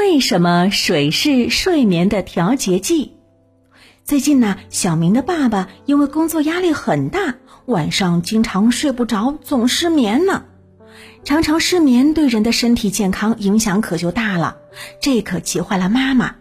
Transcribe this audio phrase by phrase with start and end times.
[0.00, 3.12] 为什么水是睡眠的调节剂？
[4.02, 7.34] 最近呢，小明的爸爸因为工作压力很大，
[7.66, 10.44] 晚上经常睡不着，总失眠呢。
[11.22, 14.56] 常常失眠对人的身体健康影响可就大了，
[15.02, 16.36] 这可急坏了妈妈。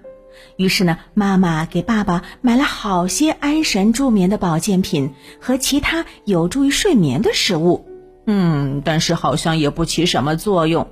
[0.55, 7.86] 于是呢，妈妈给爸爸买了好些安神助眠的保健品和其他有助于睡眠的食物。
[8.26, 10.88] 嗯，但是好像也不起什么作用。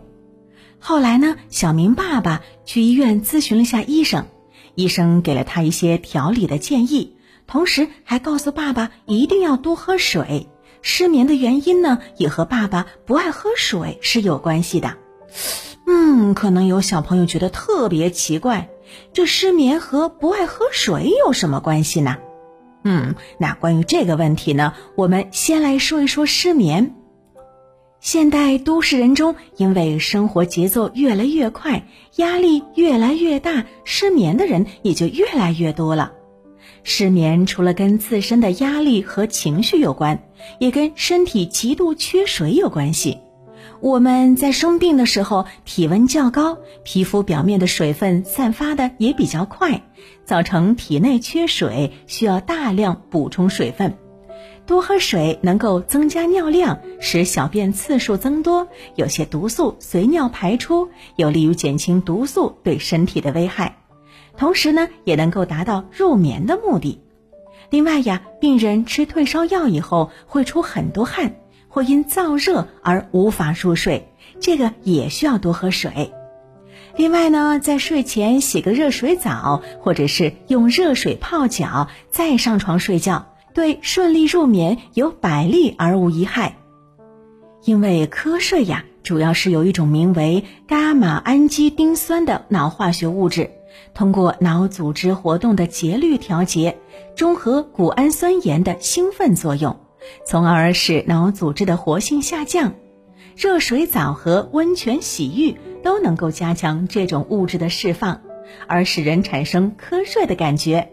[0.80, 4.26] 后来呢，小明爸爸去医院咨询了下医生，
[4.76, 10.48] 医生给了他一些调理的建议，同时还告诉爸爸一定要多喝水。
[10.82, 14.95] 失眠的原因呢，也和爸爸不爱喝水是有关系的。
[15.85, 18.70] 嗯，可能有小朋友觉得特别奇怪，
[19.12, 22.18] 这失眠和不爱喝水有什么关系呢？
[22.84, 26.96] 嗯，那关于这个问题呢，我们先来说一说失眠。
[28.09, 31.84] 现代都市人中，因为生活节奏越来越快，
[32.15, 36.13] 压力越来越大，失眠的人也就越来越多了。
[36.84, 40.23] 失眠除了跟自身的压力和情绪有关，
[40.57, 43.17] 也跟身体极度缺水有关系。
[43.82, 49.82] 我们在生病的时候，体温较高，皮肤表面的水分散发的也比较快，
[50.23, 53.98] 造成体内缺水，需要大量补充水分。
[54.68, 63.77] 多喝水能够增加尿量，使小便次数增多，有些毒素随尿排出，有利于减轻毒素对身体的危害。
[64.35, 67.01] 同时呢，也能够达到入眠的目的。
[67.69, 71.38] 另外呀，病人吃退烧药以后会出很多汗，
[71.69, 74.09] 会因燥热而无法入睡，
[74.41, 76.12] 这个也需要多喝水。
[76.97, 83.28] 另外呢，在睡前洗个热水澡，或者是用热水泡脚，再上床睡觉。
[83.58, 86.58] 对顺利入眠有百利而无一害，
[87.63, 93.50] 因为瞌睡呀，主要是有一种名为伽马氨基丁酸的脑化学物质，
[93.96, 96.78] 通过脑组织活动的节律调节，
[97.16, 99.75] 中和谷氨酸盐的兴奋作用，
[100.23, 102.75] 从而使脑组织的活性下降。
[103.35, 108.22] 热水澡和温泉洗浴都能够加强这种物质的释放，
[108.67, 110.88] 而使人产生瞌睡的感觉。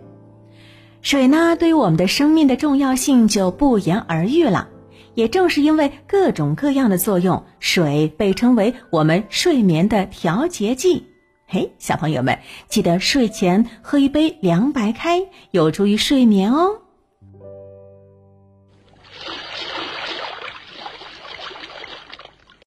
[1.05, 4.69] 水呢，对于我们的生命的重要性就不言而喻了。
[5.15, 11.05] 也正是因为各种各样的作用，水被称为我们睡眠的调节剂。
[11.47, 12.39] 嘿，小朋友们，
[12.69, 15.21] 记得睡前喝一杯凉白开，
[15.51, 16.79] 有助于睡眠哦。